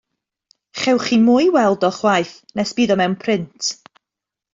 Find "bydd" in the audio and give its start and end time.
2.77-2.95